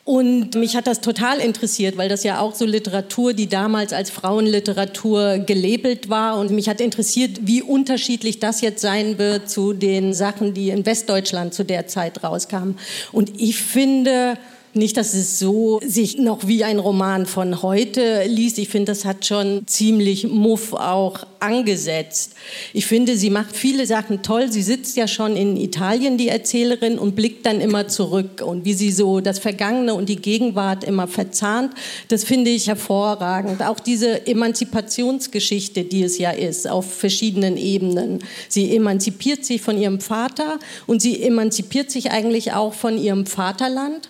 Und 0.04 0.54
mich 0.54 0.76
hat 0.76 0.86
das 0.86 1.00
total 1.00 1.38
interessiert, 1.38 1.96
weil 1.96 2.10
das 2.10 2.24
ja 2.24 2.38
auch 2.38 2.54
so 2.54 2.66
Literatur, 2.66 3.32
die 3.32 3.48
damals 3.48 3.94
als 3.94 4.10
Frauenliteratur 4.10 5.38
gelabelt 5.38 6.10
war. 6.10 6.38
Und 6.38 6.50
mich 6.50 6.68
hat 6.68 6.82
interessiert, 6.82 7.38
wie 7.42 7.62
unterschiedlich 7.62 8.38
das 8.38 8.60
jetzt 8.60 8.82
sein 8.82 9.16
wird 9.16 9.48
zu 9.48 9.72
den 9.72 10.12
Sachen, 10.12 10.52
die 10.52 10.68
in 10.68 10.84
Westdeutschland 10.84 11.54
zu 11.54 11.64
der 11.64 11.86
Zeit 11.86 12.22
rauskamen. 12.22 12.78
Und 13.12 13.40
ich 13.40 13.56
finde, 13.62 14.36
nicht, 14.76 14.96
dass 14.96 15.14
es 15.14 15.38
so 15.38 15.80
sich 15.84 16.18
noch 16.18 16.46
wie 16.46 16.64
ein 16.64 16.78
Roman 16.78 17.26
von 17.26 17.62
heute 17.62 18.24
liest. 18.26 18.58
Ich 18.58 18.68
finde, 18.68 18.92
das 18.92 19.04
hat 19.04 19.24
schon 19.24 19.66
ziemlich 19.66 20.26
Muff 20.28 20.72
auch 20.72 21.26
angesetzt. 21.40 22.34
Ich 22.72 22.86
finde, 22.86 23.16
sie 23.16 23.30
macht 23.30 23.56
viele 23.56 23.86
Sachen 23.86 24.22
toll. 24.22 24.50
Sie 24.50 24.62
sitzt 24.62 24.96
ja 24.96 25.06
schon 25.06 25.36
in 25.36 25.56
Italien, 25.56 26.16
die 26.18 26.28
Erzählerin, 26.28 26.98
und 26.98 27.14
blickt 27.14 27.46
dann 27.46 27.60
immer 27.60 27.88
zurück. 27.88 28.42
Und 28.44 28.64
wie 28.64 28.74
sie 28.74 28.90
so 28.90 29.20
das 29.20 29.38
Vergangene 29.38 29.94
und 29.94 30.08
die 30.08 30.16
Gegenwart 30.16 30.84
immer 30.84 31.06
verzahnt, 31.06 31.74
das 32.08 32.24
finde 32.24 32.50
ich 32.50 32.68
hervorragend. 32.68 33.62
Auch 33.62 33.80
diese 33.80 34.26
Emanzipationsgeschichte, 34.26 35.84
die 35.84 36.02
es 36.02 36.18
ja 36.18 36.30
ist, 36.30 36.68
auf 36.68 36.92
verschiedenen 36.92 37.56
Ebenen. 37.56 38.24
Sie 38.48 38.74
emanzipiert 38.74 39.44
sich 39.44 39.60
von 39.60 39.80
ihrem 39.80 40.00
Vater 40.00 40.58
und 40.86 41.02
sie 41.02 41.22
emanzipiert 41.22 41.90
sich 41.90 42.10
eigentlich 42.10 42.52
auch 42.52 42.72
von 42.74 42.98
ihrem 42.98 43.26
Vaterland 43.26 44.08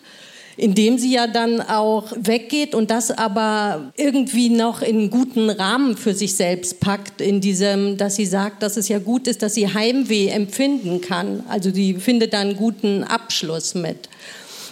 indem 0.56 0.99
sie 0.99 1.12
ja 1.12 1.26
dann 1.26 1.61
auch 1.61 2.12
weggeht 2.16 2.75
und 2.75 2.90
das 2.90 3.11
aber 3.11 3.92
irgendwie 3.96 4.50
noch 4.50 4.82
in 4.82 5.11
guten 5.11 5.50
Rahmen 5.50 5.96
für 5.96 6.14
sich 6.14 6.34
selbst 6.37 6.80
packt, 6.80 7.20
in 7.20 7.40
diesem, 7.40 7.96
dass 7.96 8.16
sie 8.16 8.26
sagt, 8.26 8.62
dass 8.62 8.76
es 8.76 8.88
ja 8.88 8.99
gut 8.99 9.26
ist, 9.26 9.42
dass 9.42 9.54
sie 9.54 9.73
Heimweh 9.73 10.28
empfinden 10.28 11.00
kann. 11.00 11.42
Also 11.49 11.73
sie 11.73 11.94
findet 11.94 12.32
da 12.32 12.40
einen 12.40 12.56
guten 12.56 13.04
Abschluss 13.04 13.75
mit. 13.75 14.08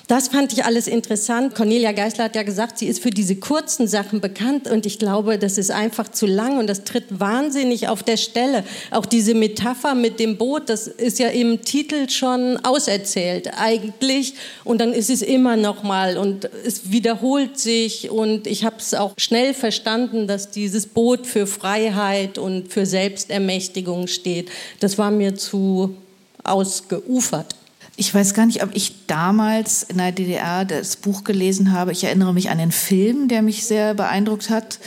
Das 0.08 0.28
fand 0.28 0.52
ich 0.52 0.64
alles 0.64 0.88
interessant. 0.88 1.54
Cornelia 1.54 1.92
Geisler 1.92 2.24
hat 2.24 2.34
ja 2.34 2.42
gesagt, 2.42 2.78
sie 2.78 2.86
ist 2.86 3.02
für 3.02 3.10
diese 3.10 3.36
kurzen 3.36 3.86
Sachen 3.86 4.20
bekannt 4.20 4.68
und 4.68 4.84
ich 4.84 4.98
glaube, 4.98 5.38
das 5.38 5.58
ist 5.58 5.70
einfach 5.70 6.08
zu 6.08 6.26
lang 6.26 6.58
und 6.58 6.66
das 6.66 6.84
tritt 6.84 7.20
wahnsinnig 7.20 7.88
auf 7.88 8.02
der 8.02 8.16
Stelle. 8.16 8.64
Auch 8.90 9.06
diese 9.06 9.34
Metapher 9.34 9.94
mit 9.94 10.18
dem 10.18 10.36
Boot, 10.36 10.68
das 10.68 10.88
ist 10.88 11.18
ja 11.18 11.28
im 11.28 11.62
Titel 11.62 12.08
schon 12.08 12.56
auserzählt 12.64 13.50
eigentlich 13.56 14.34
und 14.64 14.80
dann 14.80 14.92
ist 14.92 15.08
es 15.08 15.22
immer 15.22 15.56
noch 15.56 15.82
mal 15.82 16.18
und 16.18 16.50
es 16.66 16.90
wiederholt 16.90 17.58
sich 17.58 18.10
und 18.10 18.46
ich 18.46 18.64
habe 18.64 18.76
es 18.78 18.94
auch 18.94 19.14
schnell 19.16 19.54
verstanden, 19.54 20.26
dass 20.26 20.50
dieses 20.50 20.86
Boot 20.86 21.26
für 21.26 21.46
Freiheit 21.46 22.38
und 22.38 22.72
für 22.72 22.86
Selbstermächtigung 22.86 24.08
steht. 24.08 24.50
Das 24.80 24.98
war 24.98 25.10
mir 25.10 25.36
zu 25.36 25.94
ausgeufert. 26.42 27.54
Ich 27.96 28.14
weiß 28.14 28.32
gar 28.34 28.46
nicht, 28.46 28.62
ob 28.62 28.70
ich 28.74 29.06
damals 29.06 29.82
in 29.82 29.98
der 29.98 30.12
DDR 30.12 30.64
das 30.64 30.96
Buch 30.96 31.24
gelesen 31.24 31.72
habe. 31.72 31.92
Ich 31.92 32.04
erinnere 32.04 32.32
mich 32.32 32.48
an 32.48 32.58
den 32.58 32.72
Film, 32.72 33.28
der 33.28 33.42
mich 33.42 33.66
sehr 33.66 33.94
beeindruckt 33.94 34.48
hat. 34.48 34.78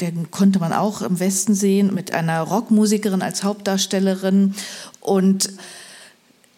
Den 0.00 0.30
konnte 0.30 0.58
man 0.58 0.72
auch 0.72 1.00
im 1.00 1.18
Westen 1.18 1.54
sehen 1.54 1.94
mit 1.94 2.12
einer 2.12 2.40
Rockmusikerin 2.42 3.22
als 3.22 3.42
Hauptdarstellerin. 3.42 4.54
Und 5.00 5.50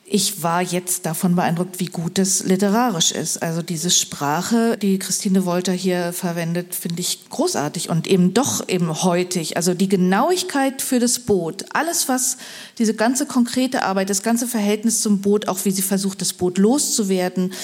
ich 0.06 0.42
war 0.42 0.60
jetzt 0.60 1.06
davon 1.06 1.34
beeindruckt, 1.34 1.80
wie 1.80 1.86
gut 1.86 2.18
es 2.18 2.44
literarisch 2.44 3.10
ist. 3.10 3.42
Also 3.42 3.62
diese 3.62 3.90
Sprache, 3.90 4.76
die 4.76 4.98
Christine 4.98 5.46
Wolter 5.46 5.72
hier 5.72 6.12
verwendet, 6.12 6.74
finde 6.74 7.00
ich 7.00 7.30
großartig 7.30 7.88
und 7.88 8.06
eben 8.06 8.34
doch 8.34 8.68
eben 8.68 9.02
heutig. 9.02 9.56
Also 9.56 9.72
die 9.72 9.88
Genauigkeit 9.88 10.82
für 10.82 10.98
das 10.98 11.20
Boot, 11.20 11.64
alles 11.72 12.06
was 12.06 12.36
diese 12.78 12.92
ganze 12.92 13.24
konkrete 13.24 13.82
Arbeit, 13.82 14.10
das 14.10 14.22
ganze 14.22 14.46
Verhältnis 14.46 15.00
zum 15.00 15.22
Boot, 15.22 15.48
auch 15.48 15.64
wie 15.64 15.70
sie 15.70 15.82
versucht, 15.82 16.20
das 16.20 16.34
Boot 16.34 16.58
loszuwerden, 16.58 17.54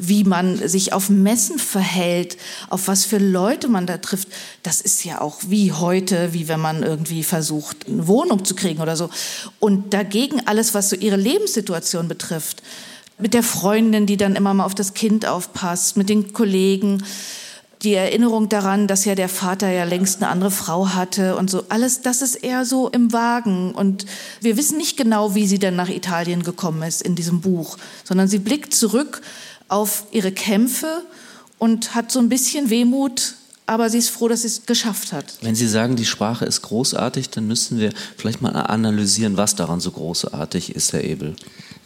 wie 0.00 0.24
man 0.24 0.56
sich 0.68 0.92
auf 0.92 1.10
Messen 1.10 1.58
verhält, 1.58 2.36
auf 2.70 2.88
was 2.88 3.04
für 3.04 3.18
Leute 3.18 3.68
man 3.68 3.86
da 3.86 3.98
trifft, 3.98 4.28
das 4.62 4.80
ist 4.80 5.04
ja 5.04 5.20
auch 5.20 5.38
wie 5.46 5.72
heute, 5.72 6.32
wie 6.32 6.48
wenn 6.48 6.60
man 6.60 6.82
irgendwie 6.82 7.22
versucht, 7.22 7.86
eine 7.86 8.06
Wohnung 8.06 8.44
zu 8.44 8.54
kriegen 8.54 8.80
oder 8.80 8.96
so. 8.96 9.10
Und 9.58 9.92
dagegen 9.92 10.46
alles, 10.46 10.74
was 10.74 10.90
so 10.90 10.96
ihre 10.96 11.16
Lebenssituation 11.16 12.08
betrifft, 12.08 12.62
mit 13.18 13.34
der 13.34 13.42
Freundin, 13.42 14.06
die 14.06 14.16
dann 14.16 14.36
immer 14.36 14.54
mal 14.54 14.64
auf 14.64 14.74
das 14.74 14.94
Kind 14.94 15.26
aufpasst, 15.26 15.96
mit 15.96 16.08
den 16.08 16.32
Kollegen, 16.32 17.04
die 17.82 17.94
Erinnerung 17.94 18.48
daran, 18.48 18.86
dass 18.86 19.06
ja 19.06 19.14
der 19.14 19.28
Vater 19.28 19.70
ja 19.70 19.84
längst 19.84 20.22
eine 20.22 20.30
andere 20.30 20.50
Frau 20.50 20.90
hatte 20.90 21.36
und 21.36 21.50
so. 21.50 21.64
Alles 21.70 22.02
das 22.02 22.20
ist 22.20 22.36
eher 22.36 22.66
so 22.66 22.88
im 22.88 23.12
Wagen. 23.12 23.72
Und 23.72 24.04
wir 24.40 24.56
wissen 24.58 24.76
nicht 24.76 24.98
genau, 24.98 25.34
wie 25.34 25.46
sie 25.46 25.58
dann 25.58 25.76
nach 25.76 25.88
Italien 25.88 26.42
gekommen 26.42 26.82
ist 26.82 27.00
in 27.00 27.14
diesem 27.14 27.40
Buch, 27.40 27.78
sondern 28.04 28.28
sie 28.28 28.38
blickt 28.38 28.74
zurück 28.74 29.22
auf 29.70 30.04
ihre 30.10 30.32
Kämpfe 30.32 31.04
und 31.58 31.94
hat 31.94 32.10
so 32.10 32.18
ein 32.18 32.28
bisschen 32.28 32.70
Wehmut, 32.70 33.34
aber 33.66 33.88
sie 33.88 33.98
ist 33.98 34.10
froh, 34.10 34.26
dass 34.26 34.42
sie 34.42 34.48
es 34.48 34.66
geschafft 34.66 35.12
hat. 35.12 35.38
Wenn 35.42 35.54
Sie 35.54 35.68
sagen, 35.68 35.94
die 35.94 36.04
Sprache 36.04 36.44
ist 36.44 36.62
großartig, 36.62 37.30
dann 37.30 37.46
müssen 37.46 37.78
wir 37.78 37.92
vielleicht 38.16 38.42
mal 38.42 38.50
analysieren, 38.50 39.36
was 39.36 39.54
daran 39.54 39.78
so 39.78 39.92
großartig 39.92 40.74
ist, 40.74 40.92
Herr 40.92 41.04
Ebel. 41.04 41.36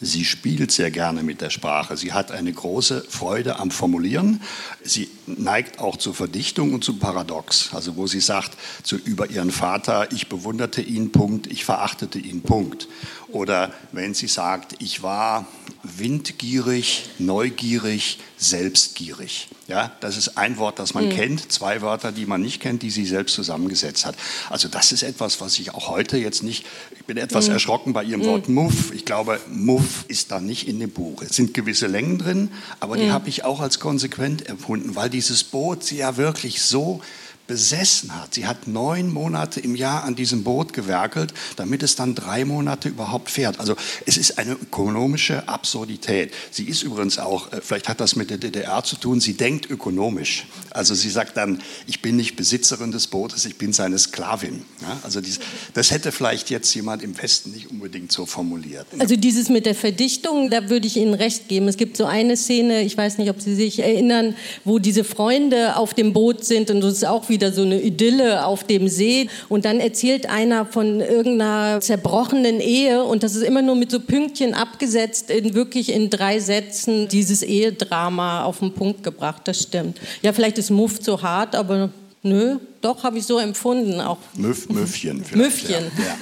Sie 0.00 0.24
spielt 0.24 0.72
sehr 0.72 0.90
gerne 0.90 1.22
mit 1.22 1.40
der 1.40 1.50
Sprache. 1.50 1.96
Sie 1.96 2.12
hat 2.12 2.30
eine 2.30 2.52
große 2.52 3.04
Freude 3.08 3.58
am 3.58 3.70
Formulieren. 3.70 4.40
Sie 4.82 5.08
neigt 5.26 5.78
auch 5.78 5.96
zur 5.96 6.14
Verdichtung 6.14 6.74
und 6.74 6.84
zum 6.84 6.98
Paradox. 6.98 7.70
Also 7.72 7.96
wo 7.96 8.06
sie 8.06 8.20
sagt 8.20 8.56
zu, 8.82 8.96
über 8.96 9.30
ihren 9.30 9.50
Vater, 9.50 10.10
ich 10.12 10.28
bewunderte 10.28 10.80
ihn, 10.82 11.12
Punkt, 11.12 11.46
ich 11.46 11.64
verachtete 11.64 12.18
ihn, 12.18 12.42
Punkt. 12.42 12.88
Oder 13.34 13.72
wenn 13.90 14.14
sie 14.14 14.28
sagt, 14.28 14.76
ich 14.78 15.02
war 15.02 15.48
windgierig, 15.82 17.10
neugierig, 17.18 18.20
selbstgierig. 18.36 19.48
Ja, 19.66 19.90
das 19.98 20.16
ist 20.16 20.38
ein 20.38 20.56
Wort, 20.58 20.78
das 20.78 20.94
man 20.94 21.06
mhm. 21.06 21.10
kennt, 21.10 21.52
zwei 21.52 21.82
Wörter, 21.82 22.12
die 22.12 22.26
man 22.26 22.42
nicht 22.42 22.60
kennt, 22.60 22.82
die 22.82 22.90
sie 22.90 23.04
selbst 23.04 23.34
zusammengesetzt 23.34 24.06
hat. 24.06 24.14
Also 24.50 24.68
das 24.68 24.92
ist 24.92 25.02
etwas, 25.02 25.40
was 25.40 25.58
ich 25.58 25.74
auch 25.74 25.88
heute 25.88 26.16
jetzt 26.16 26.44
nicht, 26.44 26.64
ich 26.92 27.04
bin 27.06 27.16
etwas 27.16 27.48
mhm. 27.48 27.54
erschrocken 27.54 27.92
bei 27.92 28.04
ihrem 28.04 28.20
mhm. 28.20 28.26
Wort 28.26 28.48
Muff. 28.48 28.92
Ich 28.94 29.04
glaube, 29.04 29.40
Muff 29.50 30.04
ist 30.06 30.30
da 30.30 30.38
nicht 30.38 30.68
in 30.68 30.78
dem 30.78 30.90
Buch. 30.90 31.20
Es 31.22 31.34
sind 31.34 31.54
gewisse 31.54 31.88
Längen 31.88 32.18
drin, 32.18 32.50
aber 32.78 32.96
die 32.96 33.06
hm. 33.06 33.12
habe 33.12 33.28
ich 33.28 33.44
auch 33.44 33.60
als 33.60 33.80
konsequent 33.80 34.48
empfunden, 34.48 34.94
weil 34.94 35.10
dieses 35.10 35.42
Boot 35.42 35.82
sie 35.82 35.96
ja 35.96 36.16
wirklich 36.16 36.62
so 36.62 37.00
besessen 37.46 38.14
hat. 38.14 38.34
Sie 38.34 38.46
hat 38.46 38.66
neun 38.66 39.12
Monate 39.12 39.60
im 39.60 39.74
Jahr 39.74 40.04
an 40.04 40.14
diesem 40.16 40.44
Boot 40.44 40.72
gewerkelt, 40.72 41.34
damit 41.56 41.82
es 41.82 41.94
dann 41.94 42.14
drei 42.14 42.44
Monate 42.44 42.88
überhaupt 42.88 43.30
fährt. 43.30 43.60
Also 43.60 43.76
es 44.06 44.16
ist 44.16 44.38
eine 44.38 44.52
ökonomische 44.52 45.46
Absurdität. 45.48 46.32
Sie 46.50 46.64
ist 46.64 46.82
übrigens 46.82 47.18
auch, 47.18 47.52
äh, 47.52 47.60
vielleicht 47.60 47.88
hat 47.88 48.00
das 48.00 48.16
mit 48.16 48.30
der 48.30 48.38
DDR 48.38 48.82
zu 48.82 48.96
tun, 48.96 49.20
sie 49.20 49.34
denkt 49.34 49.68
ökonomisch. 49.68 50.46
Also 50.70 50.94
sie 50.94 51.10
sagt 51.10 51.36
dann, 51.36 51.60
ich 51.86 52.00
bin 52.00 52.16
nicht 52.16 52.36
Besitzerin 52.36 52.92
des 52.92 53.08
Bootes, 53.08 53.44
ich 53.44 53.56
bin 53.56 53.72
seine 53.72 53.98
Sklavin. 53.98 54.62
Ja, 54.80 54.98
also 55.02 55.20
dies, 55.20 55.38
das 55.74 55.90
hätte 55.90 56.12
vielleicht 56.12 56.48
jetzt 56.50 56.74
jemand 56.74 57.02
im 57.02 57.20
Westen 57.20 57.52
nicht 57.52 57.70
unbedingt 57.70 58.10
so 58.10 58.24
formuliert. 58.24 58.86
Also 58.98 59.16
dieses 59.16 59.50
mit 59.50 59.66
der 59.66 59.74
Verdichtung, 59.74 60.50
da 60.50 60.70
würde 60.70 60.86
ich 60.86 60.96
Ihnen 60.96 61.14
recht 61.14 61.48
geben. 61.48 61.68
Es 61.68 61.76
gibt 61.76 61.96
so 61.96 62.06
eine 62.06 62.36
Szene, 62.36 62.82
ich 62.82 62.96
weiß 62.96 63.18
nicht, 63.18 63.28
ob 63.28 63.40
Sie 63.40 63.54
sich 63.54 63.80
erinnern, 63.80 64.34
wo 64.64 64.78
diese 64.78 65.04
Freunde 65.04 65.76
auf 65.76 65.92
dem 65.92 66.14
Boot 66.14 66.44
sind 66.44 66.70
und 66.70 66.80
das 66.80 66.94
ist 66.94 67.04
auch 67.04 67.28
wie 67.28 67.33
wieder 67.34 67.52
so 67.52 67.62
eine 67.62 67.80
Idylle 67.80 68.46
auf 68.46 68.64
dem 68.64 68.88
See 68.88 69.28
und 69.48 69.64
dann 69.64 69.80
erzählt 69.80 70.28
einer 70.30 70.64
von 70.64 71.00
irgendeiner 71.00 71.80
zerbrochenen 71.80 72.60
Ehe 72.60 73.04
und 73.04 73.22
das 73.22 73.34
ist 73.34 73.42
immer 73.42 73.60
nur 73.60 73.74
mit 73.74 73.90
so 73.90 74.00
Pünktchen 74.00 74.54
abgesetzt, 74.54 75.30
in 75.30 75.54
wirklich 75.54 75.92
in 75.92 76.10
drei 76.10 76.38
Sätzen 76.38 77.08
dieses 77.08 77.42
Ehedrama 77.42 78.44
auf 78.44 78.60
den 78.60 78.72
Punkt 78.72 79.02
gebracht. 79.02 79.42
Das 79.44 79.60
stimmt. 79.62 79.98
Ja, 80.22 80.32
vielleicht 80.32 80.58
ist 80.58 80.70
Muff 80.70 81.00
zu 81.00 81.20
hart, 81.22 81.54
aber 81.54 81.90
nö, 82.24 82.58
doch, 82.84 83.02
habe 83.02 83.16
ich 83.16 83.24
so 83.24 83.38
empfunden. 83.38 83.98
Auch. 84.02 84.18
Müff, 84.34 84.68
Müffchen. 84.68 85.24
Müffchen. 85.32 85.90
Ja. 85.96 86.04
Ja. 86.04 86.16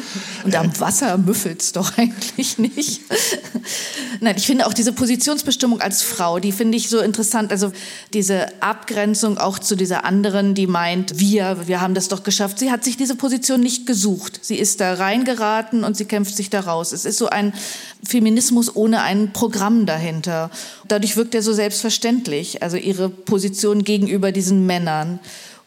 Und 0.44 0.54
am 0.54 0.78
Wasser 0.78 1.18
müffelt 1.18 1.60
es 1.60 1.72
doch 1.72 1.98
eigentlich 1.98 2.56
nicht. 2.56 3.00
Nein, 4.20 4.36
ich 4.36 4.46
finde 4.46 4.66
auch 4.68 4.72
diese 4.72 4.92
Positionsbestimmung 4.92 5.80
als 5.80 6.02
Frau, 6.02 6.38
die 6.38 6.52
finde 6.52 6.76
ich 6.78 6.88
so 6.88 7.00
interessant. 7.00 7.50
Also 7.50 7.72
diese 8.12 8.62
Abgrenzung 8.62 9.38
auch 9.38 9.58
zu 9.58 9.74
dieser 9.74 10.04
anderen, 10.04 10.54
die 10.54 10.68
meint, 10.68 11.18
wir, 11.18 11.66
wir 11.66 11.80
haben 11.80 11.94
das 11.94 12.06
doch 12.06 12.22
geschafft. 12.22 12.60
Sie 12.60 12.70
hat 12.70 12.84
sich 12.84 12.96
diese 12.96 13.16
Position 13.16 13.58
nicht 13.58 13.84
gesucht. 13.84 14.38
Sie 14.42 14.56
ist 14.56 14.80
da 14.80 14.94
reingeraten 14.94 15.82
und 15.82 15.96
sie 15.96 16.04
kämpft 16.04 16.36
sich 16.36 16.48
da 16.48 16.60
raus. 16.60 16.92
Es 16.92 17.04
ist 17.04 17.18
so 17.18 17.28
ein 17.28 17.52
Feminismus 18.04 18.76
ohne 18.76 19.02
ein 19.02 19.32
Programm 19.32 19.84
dahinter. 19.84 20.48
Dadurch 20.86 21.16
wirkt 21.16 21.34
er 21.34 21.42
so 21.42 21.52
selbstverständlich. 21.52 22.62
Also 22.62 22.76
ihre 22.76 23.08
Position 23.08 23.82
gegenüber 23.82 24.30
diesen 24.30 24.64
Männern. 24.64 25.18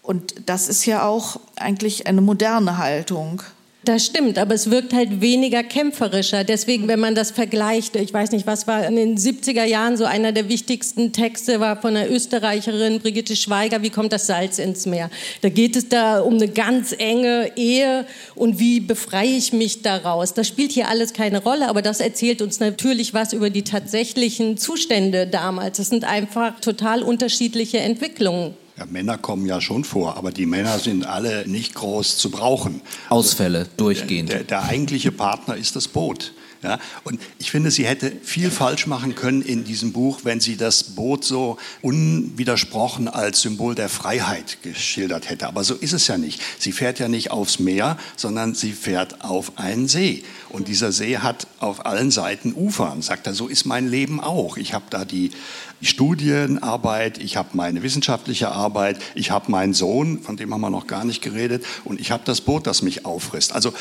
Und 0.05 0.35
das 0.45 0.69
ist 0.69 0.85
ja 0.85 1.07
auch 1.07 1.39
eigentlich 1.55 2.07
eine 2.07 2.21
moderne 2.21 2.77
Haltung. 2.77 3.41
Das 3.85 4.03
stimmt, 4.03 4.39
aber 4.39 4.55
es 4.55 4.71
wirkt 4.71 4.93
halt 4.93 5.21
weniger 5.21 5.62
kämpferischer. 5.62 6.43
Deswegen, 6.43 6.88
wenn 6.88 7.00
man 7.00 7.13
das 7.13 7.29
vergleicht, 7.29 7.95
ich 7.95 8.12
weiß 8.12 8.31
nicht, 8.31 8.47
was 8.47 8.65
war 8.65 8.83
in 8.83 8.95
den 8.95 9.15
70er 9.15 9.63
Jahren 9.63 9.95
so 9.95 10.05
einer 10.05 10.31
der 10.31 10.50
wichtigsten 10.50 11.12
Texte 11.12 11.59
war 11.59 11.79
von 11.79 11.95
einer 11.95 12.09
Österreicherin, 12.09 13.00
Brigitte 13.00 13.35
Schweiger, 13.35 13.83
wie 13.83 13.91
kommt 13.91 14.12
das 14.12 14.25
Salz 14.25 14.57
ins 14.57 14.88
Meer? 14.88 15.12
Da 15.41 15.50
geht 15.50 15.75
es 15.75 15.88
da 15.88 16.19
um 16.21 16.33
eine 16.33 16.47
ganz 16.47 16.95
enge 16.97 17.51
Ehe 17.55 18.07
und 18.33 18.57
wie 18.57 18.79
befreie 18.79 19.38
ich 19.38 19.53
mich 19.53 19.83
daraus? 19.83 20.33
Das 20.33 20.47
spielt 20.47 20.71
hier 20.71 20.89
alles 20.89 21.13
keine 21.13 21.43
Rolle, 21.43 21.69
aber 21.69 21.83
das 21.83 22.00
erzählt 22.00 22.41
uns 22.41 22.59
natürlich 22.59 23.13
was 23.13 23.33
über 23.33 23.51
die 23.51 23.63
tatsächlichen 23.63 24.57
Zustände 24.57 25.27
damals. 25.27 25.77
Das 25.77 25.89
sind 25.89 26.05
einfach 26.05 26.59
total 26.59 27.03
unterschiedliche 27.03 27.77
Entwicklungen. 27.77 28.55
Ja, 28.77 28.86
Männer 28.86 29.17
kommen 29.17 29.46
ja 29.46 29.62
schon 29.62 29.86
vor, 29.86 30.17
aber 30.17 30.32
die 30.32 30.46
Männer 30.46 30.79
sind 30.79 31.05
alle 31.05 31.48
nicht 31.48 31.75
groß 31.75 32.17
zu 32.17 32.29
brauchen. 32.29 32.82
Ausfälle 33.08 33.67
durchgehend. 33.77 34.29
Der, 34.29 34.39
der, 34.39 34.62
der 34.62 34.63
eigentliche 34.63 35.13
Partner 35.13 35.55
ist 35.55 35.77
das 35.77 35.88
Boot. 35.88 36.34
Ja, 36.65 36.79
und 37.03 37.22
ich 37.38 37.51
finde, 37.51 37.69
sie 37.69 37.86
hätte 37.86 38.12
viel 38.24 38.50
falsch 38.50 38.88
machen 38.88 39.13
können 39.13 39.43
in 39.43 39.63
diesem 39.65 39.93
Buch, 39.93 40.22
wenn 40.24 40.39
sie 40.39 40.57
das 40.57 40.84
Boot 40.84 41.24
so 41.24 41.57
unwidersprochen 41.84 43.07
als 43.07 43.41
Symbol 43.41 43.75
der 43.75 43.88
Freiheit 43.88 44.57
geschildert 44.63 45.29
hätte. 45.29 45.45
Aber 45.48 45.63
so 45.63 45.75
ist 45.75 45.93
es 45.93 46.07
ja 46.07 46.17
nicht. 46.17 46.41
Sie 46.57 46.72
fährt 46.72 46.98
ja 46.98 47.07
nicht 47.07 47.29
aufs 47.29 47.60
Meer, 47.60 47.98
sondern 48.15 48.55
sie 48.55 48.72
fährt 48.72 49.24
auf 49.24 49.60
einen 49.60 49.88
See. 49.88 50.24
Und 50.50 50.67
dieser 50.67 50.91
See 50.91 51.19
hat 51.19 51.45
auf 51.60 51.86
allen 51.86 52.10
Seiten 52.10 52.53
Ufern. 52.55 53.03
Sagt 53.03 53.27
er, 53.27 53.36
so 53.36 53.48
ist 53.48 53.65
mein 53.65 53.88
Leben 53.88 54.19
auch. 54.19 54.57
Ich 54.57 54.74
habe 54.74 54.86
da 54.89 55.05
die 55.05 55.29
Studienarbeit, 55.84 57.19
ich 57.19 57.38
habe 57.38 57.50
meine 57.53 57.84
wissenschaftliche 57.84 58.50
Arbeit, 58.50 59.00
ich 59.13 59.29
habe 59.29 59.51
meinen 59.51 59.75
Sohn, 59.75 60.19
von 60.24 60.36
dem 60.36 60.51
haben 60.51 60.62
wir 60.62 60.72
noch 60.72 60.88
gar 60.88 61.05
nicht 61.05 61.22
geredet, 61.22 61.63
und 61.84 62.00
ich 62.00 62.10
habe 62.10 62.24
das 62.25 62.41
Boot, 62.41 62.65
das 62.65 62.81
mich 62.81 63.05
auffrisst. 63.05 63.53
Also 63.53 63.72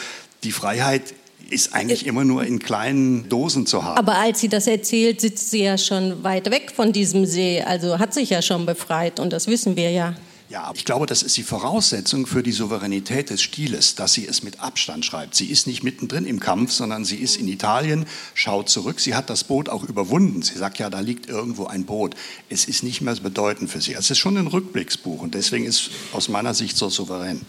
die 0.43 0.53
Freiheit 0.53 1.15
ist 1.51 1.75
eigentlich 1.75 2.07
immer 2.07 2.25
nur 2.25 2.45
in 2.45 2.59
kleinen 2.59 3.29
Dosen 3.29 3.67
zu 3.67 3.85
haben. 3.85 3.99
Aber 3.99 4.17
als 4.17 4.41
sie 4.41 4.49
das 4.49 4.67
erzählt, 4.67 5.21
sitzt 5.21 5.51
sie 5.51 5.63
ja 5.63 5.79
schon 5.79 6.23
weit 6.23 6.51
weg 6.51 6.73
von 6.75 6.93
diesem 6.93 7.27
See, 7.27 7.63
also 7.63 7.99
hat 7.99 8.15
sich 8.15 8.31
ja 8.31 8.43
schon 8.43 8.67
befreit 8.67 9.21
und 9.21 9.33
das 9.33 9.47
wissen 9.47 9.77
wir 9.77 9.91
ja. 9.91 10.15
Ja, 10.51 10.71
ich 10.75 10.85
glaube, 10.85 11.07
das 11.07 11.23
ist 11.23 11.37
die 11.37 11.43
Voraussetzung 11.43 12.27
für 12.27 12.43
die 12.43 12.53
Souveränität 12.53 13.31
des 13.31 13.43
Stiles, 13.43 13.95
dass 13.95 14.13
sie 14.13 14.27
es 14.27 14.43
mit 14.43 14.61
Abstand 14.61 15.05
schreibt. 15.05 15.35
Sie 15.35 15.47
ist 15.47 15.67
nicht 15.67 15.83
mittendrin 15.83 16.27
im 16.27 16.39
Kampf, 16.39 16.71
sondern 16.71 17.05
sie 17.05 17.17
ist 17.17 17.37
in 17.39 17.49
Italien, 17.49 18.05
schaut 18.35 18.69
zurück. 18.69 19.01
Sie 19.01 19.15
hat 19.15 19.31
das 19.31 19.43
Boot 19.45 19.71
auch 19.71 19.85
überwunden. 19.85 20.43
Sie 20.43 20.57
sagt 20.57 20.79
ja, 20.79 20.91
da 20.91 21.01
liegt 21.01 21.29
irgendwo 21.29 21.67
ein 21.67 21.87
Boot. 21.87 22.15
Es 22.51 22.67
ist 22.67 22.83
nicht 22.85 23.01
mehr 23.01 23.17
bedeutend 23.17 23.71
für 23.71 23.81
sie. 23.81 23.95
Es 23.95 24.11
ist 24.11 24.19
schon 24.19 24.37
ein 24.37 24.47
Rückblicksbuch 24.47 25.23
und 25.23 25.35
deswegen 25.35 25.65
ist 25.65 25.91
aus 26.13 26.29
meiner 26.29 26.53
Sicht 26.53 26.77
so 26.77 26.91
souverän. 26.91 27.41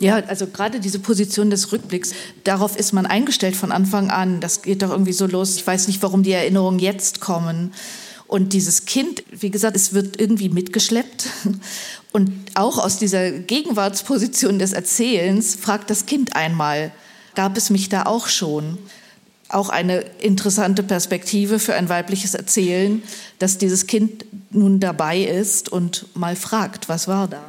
Ja, 0.00 0.16
also 0.16 0.46
gerade 0.46 0.78
diese 0.78 1.00
Position 1.00 1.50
des 1.50 1.72
Rückblicks, 1.72 2.12
darauf 2.44 2.76
ist 2.76 2.92
man 2.92 3.06
eingestellt 3.06 3.56
von 3.56 3.72
Anfang 3.72 4.10
an. 4.10 4.40
Das 4.40 4.62
geht 4.62 4.82
doch 4.82 4.90
irgendwie 4.90 5.12
so 5.12 5.26
los. 5.26 5.56
Ich 5.56 5.66
weiß 5.66 5.88
nicht, 5.88 6.02
warum 6.02 6.22
die 6.22 6.32
Erinnerungen 6.32 6.78
jetzt 6.78 7.20
kommen. 7.20 7.72
Und 8.28 8.52
dieses 8.52 8.84
Kind, 8.84 9.24
wie 9.32 9.50
gesagt, 9.50 9.74
es 9.74 9.94
wird 9.94 10.20
irgendwie 10.20 10.50
mitgeschleppt. 10.50 11.28
Und 12.12 12.30
auch 12.54 12.78
aus 12.78 12.98
dieser 12.98 13.30
Gegenwartsposition 13.30 14.58
des 14.58 14.72
Erzählens 14.72 15.56
fragt 15.56 15.90
das 15.90 16.06
Kind 16.06 16.36
einmal, 16.36 16.92
gab 17.34 17.56
es 17.56 17.70
mich 17.70 17.88
da 17.88 18.04
auch 18.04 18.28
schon? 18.28 18.78
Auch 19.48 19.70
eine 19.70 20.00
interessante 20.20 20.82
Perspektive 20.82 21.58
für 21.58 21.74
ein 21.74 21.88
weibliches 21.88 22.34
Erzählen, 22.34 23.02
dass 23.38 23.56
dieses 23.56 23.86
Kind 23.86 24.26
nun 24.50 24.78
dabei 24.78 25.20
ist 25.20 25.70
und 25.70 26.06
mal 26.14 26.36
fragt, 26.36 26.88
was 26.88 27.08
war 27.08 27.28
da? 27.28 27.42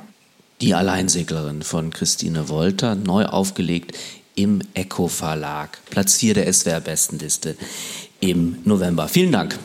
Die 0.61 0.73
Alleinseglerin 0.73 1.63
von 1.63 1.89
Christine 1.89 2.49
Wolter, 2.49 2.93
neu 2.93 3.23
aufgelegt 3.25 3.97
im 4.35 4.59
Echo 4.73 5.07
Verlag. 5.07 5.79
Platz 5.89 6.17
4 6.17 6.33
der 6.33 6.51
SWR 6.51 6.81
Bestenliste 6.81 7.55
im 8.19 8.57
November. 8.65 9.07
Vielen 9.07 9.31
Dank. 9.31 9.57